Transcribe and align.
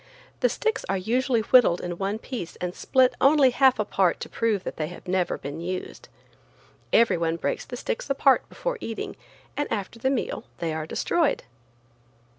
The 0.39 0.49
sticks 0.49 0.83
are 0.89 0.97
usually 0.97 1.41
whittled 1.41 1.79
in 1.79 1.99
one 1.99 2.17
piece 2.17 2.55
and 2.55 2.73
split 2.73 3.13
only 3.21 3.51
half 3.51 3.77
apart 3.77 4.19
to 4.21 4.29
prove 4.29 4.63
that 4.63 4.77
they 4.77 4.87
have 4.87 5.07
never 5.07 5.37
been 5.37 5.61
used. 5.61 6.09
Every 6.91 7.19
one 7.19 7.35
breaks 7.35 7.65
the 7.65 7.77
sticks 7.77 8.09
apart 8.09 8.49
before 8.49 8.79
eating, 8.81 9.15
and 9.55 9.71
after 9.71 9.99
the 9.99 10.09
meal 10.09 10.45
they 10.57 10.73
are 10.73 10.87
destroyed. 10.87 11.43